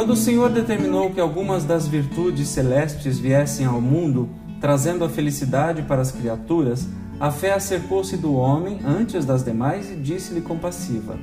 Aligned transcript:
Quando 0.00 0.14
o 0.14 0.16
Senhor 0.16 0.48
determinou 0.48 1.10
que 1.10 1.20
algumas 1.20 1.62
das 1.62 1.86
virtudes 1.86 2.48
celestes 2.48 3.18
viessem 3.18 3.66
ao 3.66 3.82
mundo, 3.82 4.30
trazendo 4.58 5.04
a 5.04 5.10
felicidade 5.10 5.82
para 5.82 6.00
as 6.00 6.10
criaturas, 6.10 6.88
a 7.20 7.30
fé 7.30 7.52
acercou-se 7.52 8.16
do 8.16 8.32
homem 8.32 8.80
antes 8.82 9.26
das 9.26 9.44
demais 9.44 9.92
e 9.92 9.96
disse-lhe 9.96 10.40
compassiva: 10.40 11.18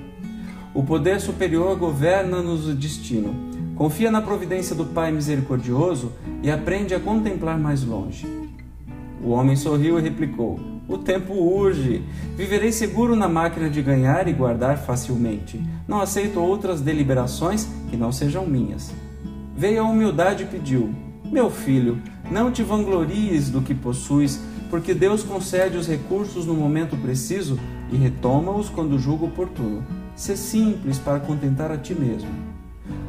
O 0.76 0.84
poder 0.84 1.20
superior 1.20 1.76
governa-nos 1.76 2.68
o 2.68 2.76
destino. 2.76 3.34
Confia 3.76 4.12
na 4.12 4.22
providência 4.22 4.76
do 4.76 4.86
Pai 4.86 5.12
misericordioso 5.12 6.12
e 6.44 6.52
aprende 6.52 6.94
a 6.94 7.00
contemplar 7.00 7.58
mais 7.58 7.84
longe. 7.84 8.28
O 9.24 9.32
homem 9.32 9.56
sorriu 9.56 9.98
e 9.98 10.04
replicou: 10.04 10.77
O 10.88 10.98
tempo 10.98 11.34
urge. 11.34 12.02
Viverei 12.38 12.72
seguro 12.72 13.14
na 13.14 13.28
máquina 13.28 13.70
de 13.70 13.82
ganhar 13.82 14.28
e 14.28 14.34
guardar 14.34 14.78
facilmente. 14.78 15.62
Não 15.86 16.00
aceito 16.00 16.40
outras 16.40 16.80
deliberações 16.80 17.68
que 17.90 17.98
não 17.98 18.12
sejam 18.12 18.46
minhas. 18.46 18.94
Veio 19.56 19.82
a 19.82 19.88
humildade 19.88 20.44
e 20.44 20.48
pediu: 20.48 20.94
Meu 21.26 21.50
filho, 21.50 22.02
não 22.32 22.52
te 22.52 22.64
vanglories 22.64 23.50
do 23.50 23.62
que 23.62 23.76
possuis, 23.76 24.40
porque 24.70 24.94
Deus 24.94 25.24
concede 25.24 25.78
os 25.78 25.88
recursos 25.88 26.46
no 26.46 26.54
momento 26.54 26.96
preciso 26.96 27.60
e 27.92 27.98
retoma-os 27.98 28.70
quando 28.70 28.98
julga 28.98 29.26
oportuno. 29.26 29.84
Sê 30.16 30.38
simples 30.38 30.98
para 30.98 31.20
contentar 31.20 31.70
a 31.70 31.78
ti 31.78 31.94
mesmo. 31.94 32.30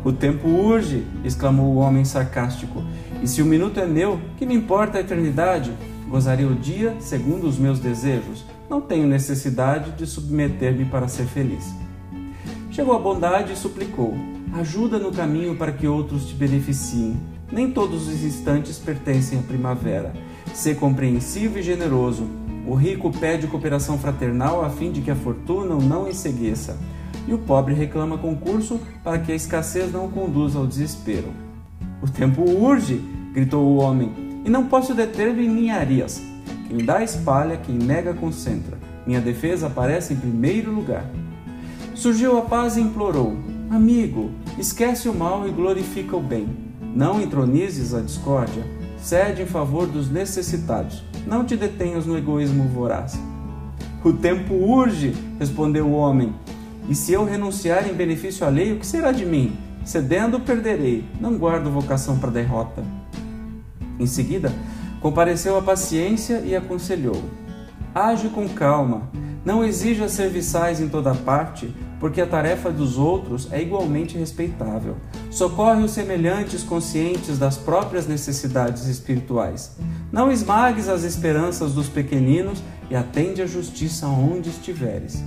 O 0.05 0.13
tempo 0.13 0.49
urge, 0.49 1.05
exclamou 1.25 1.75
o 1.75 1.79
homem 1.79 2.05
sarcástico, 2.05 2.83
e 3.23 3.29
se 3.29 3.43
o 3.43 3.47
minuto 3.47 3.79
é 3.79 3.87
meu, 3.87 4.21
que 4.37 4.47
me 4.47 4.55
importa 4.55 4.99
a 4.99 5.01
eternidade? 5.01 5.73
Gozarei 6.09 6.47
o 6.47 6.55
dia 6.55 6.97
segundo 7.01 7.47
os 7.47 7.59
meus 7.59 7.79
desejos. 7.79 8.45
Não 8.69 8.81
tenho 8.81 9.07
necessidade 9.07 9.93
de 9.93 10.07
submeter-me 10.07 10.87
para 10.87 11.07
ser 11.07 11.27
feliz. 11.27 11.75
Chegou 12.71 12.95
a 12.95 12.99
bondade 12.99 13.53
e 13.53 13.57
suplicou: 13.57 14.15
Ajuda 14.55 14.99
no 14.99 15.13
caminho 15.13 15.57
para 15.57 15.73
que 15.73 15.87
outros 15.87 16.27
te 16.27 16.35
beneficiem. 16.35 17.21
Nem 17.53 17.71
todos 17.71 18.09
os 18.09 18.25
instantes 18.25 18.79
pertencem 18.79 19.39
à 19.39 19.43
primavera. 19.43 20.13
Sê 20.55 20.75
compreensivo 20.75 21.59
e 21.59 21.63
generoso. 21.63 22.27
O 22.67 22.75
rico 22.75 23.11
pede 23.11 23.47
cooperação 23.47 23.99
fraternal 23.99 24.65
a 24.65 24.71
fim 24.71 24.91
de 24.91 25.01
que 25.01 25.11
a 25.11 25.17
fortuna 25.17 25.75
o 25.75 25.83
não 25.83 26.09
ensegueça. 26.09 26.79
E 27.27 27.35
o 27.35 27.39
pobre 27.39 27.75
reclama 27.75 28.17
concurso 28.17 28.81
para 29.05 29.19
que 29.19 29.33
a 29.33 29.35
escassez 29.35 29.93
não 29.93 30.09
conduza 30.09 30.59
ao 30.59 30.67
desespero. 30.67 31.29
O 32.03 32.09
tempo 32.09 32.43
urge, 32.43 33.03
gritou 33.33 33.65
o 33.65 33.77
homem 33.77 34.28
e 34.45 34.51
não 34.51 34.67
posso 34.67 34.95
deter-me 34.95 35.47
em 35.47 35.49
ninharias. 35.49 36.23
Quem 36.69 36.85
dá 36.85 37.03
espalha, 37.03 37.57
quem 37.57 37.75
nega 37.77 38.13
concentra. 38.13 38.79
Minha 39.07 39.21
defesa 39.21 39.69
aparece 39.69 40.13
em 40.13 40.17
primeiro 40.17 40.71
lugar. 40.71 41.05
Surgiu 41.95 42.39
a 42.39 42.43
paz 42.43 42.77
e 42.77 42.81
implorou: 42.81 43.37
Amigo, 43.71 44.31
esquece 44.59 45.09
o 45.09 45.15
mal 45.15 45.49
e 45.49 45.51
glorifica 45.51 46.17
o 46.17 46.23
bem. 46.23 46.49
Não 46.95 47.21
entronizes 47.21 47.95
a 47.95 48.01
discórdia. 48.01 48.65
Cede 48.99 49.43
em 49.43 49.47
favor 49.47 49.87
dos 49.87 50.11
necessitados. 50.11 51.03
Não 51.27 51.45
te 51.45 51.57
detenhas 51.57 52.05
no 52.05 52.19
egoísmo 52.19 52.65
voraz. 52.65 53.19
O 54.05 54.13
tempo 54.13 54.55
urge, 54.55 55.15
respondeu 55.39 55.87
o 55.87 55.93
homem. 55.93 56.35
E 56.89 56.95
se 56.95 57.13
eu 57.13 57.25
renunciar 57.25 57.89
em 57.89 57.95
benefício 57.95 58.47
alheio, 58.47 58.77
o 58.77 58.79
que 58.79 58.87
será 58.87 59.13
de 59.13 59.27
mim? 59.27 59.57
Cedendo, 59.85 60.41
perderei. 60.41 61.05
Não 61.21 61.37
guardo 61.37 61.71
vocação 61.71 62.19
para 62.19 62.31
derrota. 62.31 62.83
Em 63.99 64.07
seguida, 64.07 64.53
compareceu 65.01 65.57
a 65.59 65.63
paciência 65.63 66.41
e 66.45 66.55
aconselhou: 66.55 67.23
Age 67.95 68.29
com 68.29 68.49
calma, 68.49 69.11
não 69.45 69.65
exija 69.65 70.09
serviçais 70.09 70.81
em 70.81 70.89
toda 70.89 71.15
parte, 71.15 71.75
porque 71.99 72.21
a 72.21 72.27
tarefa 72.27 72.71
dos 72.71 72.99
outros 72.99 73.49
é 73.51 73.61
igualmente 73.61 74.17
respeitável. 74.17 74.97
Socorre 75.31 75.83
os 75.83 75.91
semelhantes 75.91 76.63
conscientes 76.63 77.39
das 77.39 77.57
próprias 77.57 78.07
necessidades 78.07 78.87
espirituais. 78.87 79.77
Não 80.13 80.31
esmagues 80.31 80.89
as 80.89 81.03
esperanças 81.03 81.73
dos 81.73 81.89
pequeninos 81.89 82.63
e 82.91 82.95
atende 82.95 83.43
à 83.43 83.47
justiça 83.47 84.07
onde 84.07 84.49
estiveres. 84.49 85.23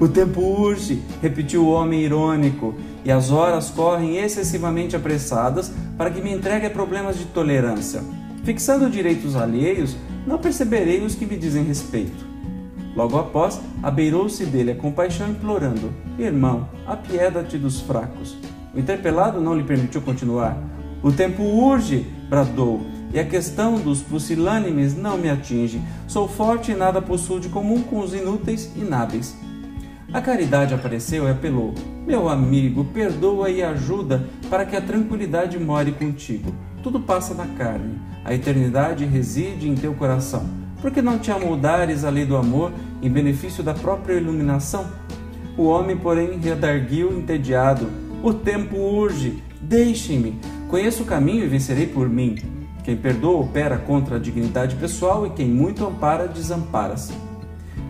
O 0.00 0.08
tempo 0.08 0.40
urge, 0.40 1.00
repetiu 1.22 1.64
o 1.64 1.70
homem 1.70 2.02
irônico, 2.02 2.74
e 3.04 3.12
as 3.12 3.30
horas 3.30 3.70
correm 3.70 4.16
excessivamente 4.16 4.96
apressadas 4.96 5.72
para 5.96 6.10
que 6.10 6.20
me 6.20 6.32
entregue 6.32 6.66
a 6.66 6.70
problemas 6.70 7.16
de 7.16 7.26
tolerância. 7.26 8.02
Fixando 8.42 8.90
direitos 8.90 9.36
alheios, 9.36 9.96
não 10.26 10.38
perceberei 10.38 11.00
os 11.04 11.14
que 11.14 11.26
me 11.26 11.36
dizem 11.36 11.64
respeito. 11.64 12.26
Logo 12.96 13.18
após, 13.18 13.60
abeirou-se 13.82 14.44
dele 14.46 14.72
a 14.72 14.76
compaixão, 14.76 15.30
implorando: 15.30 15.92
Irmão, 16.18 16.68
apieda-te 16.86 17.58
dos 17.58 17.80
fracos. 17.80 18.36
O 18.74 18.78
interpelado 18.78 19.40
não 19.40 19.56
lhe 19.56 19.64
permitiu 19.64 20.00
continuar. 20.00 20.56
O 21.02 21.12
tempo 21.12 21.42
urge, 21.42 22.06
bradou, 22.28 22.80
e 23.12 23.18
a 23.18 23.24
questão 23.24 23.78
dos 23.78 24.00
pusilânimes 24.00 24.96
não 24.96 25.16
me 25.16 25.28
atinge. 25.28 25.80
Sou 26.08 26.26
forte 26.26 26.72
e 26.72 26.74
nada 26.74 27.00
possuo 27.00 27.38
de 27.38 27.48
comum 27.48 27.82
com 27.82 28.00
os 28.00 28.14
inúteis 28.14 28.70
e 28.74 28.80
inábeis. 28.80 29.36
A 30.14 30.20
caridade 30.20 30.72
apareceu 30.72 31.26
e 31.26 31.30
apelou: 31.32 31.74
Meu 32.06 32.28
amigo, 32.28 32.84
perdoa 32.84 33.50
e 33.50 33.64
ajuda 33.64 34.24
para 34.48 34.64
que 34.64 34.76
a 34.76 34.80
tranquilidade 34.80 35.58
more 35.58 35.90
contigo. 35.90 36.54
Tudo 36.84 37.00
passa 37.00 37.34
na 37.34 37.48
carne, 37.48 37.98
a 38.24 38.32
eternidade 38.32 39.04
reside 39.04 39.68
em 39.68 39.74
teu 39.74 39.92
coração. 39.94 40.48
Por 40.80 40.92
que 40.92 41.02
não 41.02 41.18
te 41.18 41.32
amoldares 41.32 42.04
a 42.04 42.10
lei 42.10 42.24
do 42.24 42.36
amor 42.36 42.70
em 43.02 43.10
benefício 43.10 43.64
da 43.64 43.74
própria 43.74 44.14
iluminação? 44.14 44.86
O 45.58 45.64
homem, 45.64 45.96
porém, 45.96 46.38
redarguiu 46.38 47.18
entediado: 47.18 47.90
O 48.22 48.32
tempo 48.32 48.76
urge, 48.76 49.42
deixem-me. 49.60 50.38
Conheço 50.68 51.02
o 51.02 51.06
caminho 51.06 51.42
e 51.42 51.48
vencerei 51.48 51.88
por 51.88 52.08
mim. 52.08 52.36
Quem 52.84 52.96
perdoa 52.96 53.40
opera 53.40 53.78
contra 53.78 54.14
a 54.14 54.20
dignidade 54.20 54.76
pessoal 54.76 55.26
e 55.26 55.30
quem 55.30 55.48
muito 55.48 55.84
ampara 55.84 56.28
desampara-se. 56.28 57.23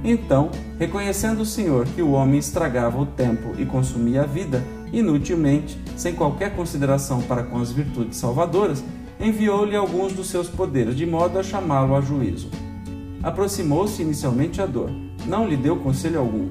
Então, 0.04 0.50
reconhecendo 0.78 1.40
o 1.40 1.46
Senhor 1.46 1.86
que 1.86 2.02
o 2.02 2.10
homem 2.10 2.38
estragava 2.38 3.00
o 3.00 3.06
tempo 3.06 3.54
e 3.58 3.64
consumia 3.64 4.22
a 4.22 4.26
vida 4.26 4.62
inutilmente, 4.92 5.78
sem 5.96 6.14
qualquer 6.14 6.54
consideração 6.54 7.22
para 7.22 7.42
com 7.42 7.58
as 7.58 7.72
virtudes 7.72 8.18
salvadoras, 8.18 8.84
enviou-lhe 9.18 9.74
alguns 9.74 10.12
dos 10.12 10.28
seus 10.28 10.46
poderes, 10.46 10.94
de 10.94 11.06
modo 11.06 11.38
a 11.38 11.42
chamá-lo 11.42 11.96
a 11.96 12.02
juízo. 12.02 12.50
Aproximou-se 13.22 14.02
inicialmente 14.02 14.60
a 14.60 14.66
dor, 14.66 14.90
não 15.26 15.48
lhe 15.48 15.56
deu 15.56 15.76
conselho 15.76 16.20
algum. 16.20 16.48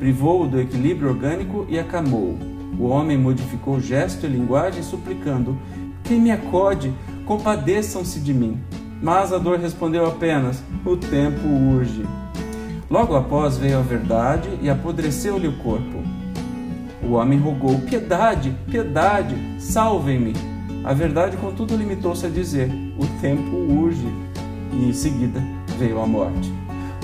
Privou-o 0.00 0.48
do 0.48 0.60
equilíbrio 0.60 1.10
orgânico 1.10 1.66
e 1.68 1.78
acamou-o. 1.78 2.36
O 2.78 2.88
homem 2.88 3.16
modificou 3.16 3.80
gesto 3.80 4.26
e 4.26 4.28
linguagem, 4.28 4.82
suplicando: 4.82 5.56
Quem 6.02 6.20
me 6.20 6.30
acode, 6.30 6.92
compadeçam-se 7.24 8.18
de 8.18 8.34
mim. 8.34 8.58
Mas 9.02 9.32
a 9.32 9.38
dor 9.38 9.58
respondeu 9.58 10.06
apenas: 10.06 10.62
O 10.84 10.96
tempo 10.96 11.46
urge. 11.46 12.04
Logo 12.90 13.14
após 13.14 13.56
veio 13.56 13.78
a 13.78 13.82
verdade 13.82 14.48
e 14.60 14.68
apodreceu-lhe 14.68 15.46
o 15.46 15.56
corpo. 15.58 16.02
O 17.00 17.12
homem 17.12 17.38
rogou: 17.38 17.78
Piedade, 17.82 18.52
piedade, 18.68 19.36
salvem-me. 19.60 20.32
A 20.82 20.92
verdade, 20.92 21.36
contudo, 21.36 21.76
limitou-se 21.76 22.26
a 22.26 22.28
dizer: 22.28 22.68
O 22.98 23.06
tempo 23.20 23.56
urge. 23.56 24.08
E 24.72 24.88
em 24.88 24.92
seguida 24.92 25.40
veio 25.78 26.00
a 26.00 26.06
morte. 26.06 26.52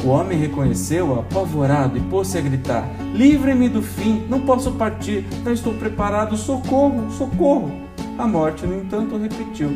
O 0.04 0.08
homem 0.08 0.36
reconheceu-a 0.36 1.20
apavorado 1.20 1.96
e 1.96 2.00
pôs-se 2.00 2.36
a 2.36 2.41
gritar: 2.41 2.84
Livre-me 3.14 3.69
do 3.69 3.80
fim, 3.80 4.26
não 4.28 4.41
posso 4.41 4.72
partir, 4.72 5.25
não 5.44 5.52
estou 5.52 5.72
preparado, 5.75 6.36
socorro, 6.36 7.12
socorro. 7.12 7.70
A 8.19 8.26
morte, 8.26 8.66
no 8.66 8.75
entanto, 8.75 9.16
repetiu: 9.16 9.70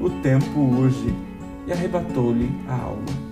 O 0.00 0.10
tempo 0.10 0.58
urge, 0.58 1.14
e 1.68 1.72
arrebatou-lhe 1.72 2.50
a 2.68 2.74
alma. 2.74 3.31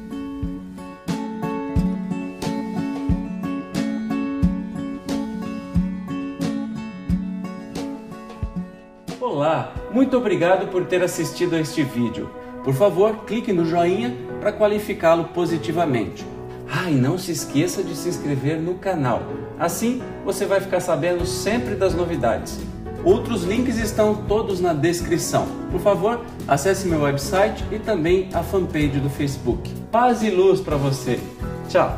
Olá, 9.41 9.73
muito 9.91 10.19
obrigado 10.19 10.71
por 10.71 10.85
ter 10.85 11.03
assistido 11.03 11.57
a 11.57 11.61
este 11.61 11.83
vídeo. 11.83 12.29
Por 12.63 12.75
favor, 12.75 13.25
clique 13.25 13.55
no 13.55 13.65
joinha 13.65 14.15
para 14.39 14.53
qualificá-lo 14.53 15.25
positivamente. 15.29 16.27
Ah, 16.71 16.91
e 16.91 16.95
não 16.95 17.17
se 17.17 17.33
esqueça 17.33 17.83
de 17.83 17.97
se 17.97 18.11
inscrever 18.11 18.61
no 18.61 18.75
canal. 18.75 19.23
Assim, 19.59 20.03
você 20.27 20.45
vai 20.45 20.61
ficar 20.61 20.81
sabendo 20.81 21.25
sempre 21.25 21.75
das 21.75 21.95
novidades. 21.95 22.61
Outros 23.03 23.45
links 23.45 23.79
estão 23.79 24.15
todos 24.15 24.61
na 24.61 24.75
descrição. 24.75 25.49
Por 25.71 25.81
favor, 25.81 26.21
acesse 26.47 26.87
meu 26.87 27.01
website 27.01 27.65
e 27.73 27.79
também 27.79 28.29
a 28.35 28.43
fanpage 28.43 29.01
do 29.01 29.09
Facebook. 29.09 29.73
Paz 29.91 30.23
e 30.23 30.29
luz 30.29 30.61
para 30.61 30.77
você. 30.77 31.19
Tchau! 31.67 31.97